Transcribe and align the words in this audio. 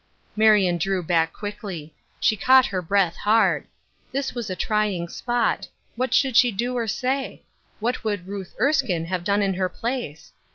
Marion 0.35 0.79
drew 0.79 1.03
back 1.03 1.31
quickly; 1.31 1.93
she 2.19 2.35
caught 2.35 2.65
her 2.65 2.81
breath 2.81 3.15
hard; 3.17 3.67
this 4.11 4.33
was 4.33 4.49
a 4.49 4.55
trying 4.55 5.07
spot; 5.07 5.67
what 5.95 6.11
should 6.11 6.35
she 6.35 6.51
do 6.51 6.73
or 6.75 6.87
say? 6.87 7.43
What 7.79 8.03
would 8.03 8.27
Ruth 8.27 8.55
Ers 8.59 8.81
kine 8.81 9.05
have 9.05 9.23
done 9.23 9.43
in 9.43 9.53
her 9.53 9.69
place 9.69 10.33